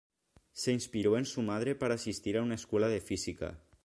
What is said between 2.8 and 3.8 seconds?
de física.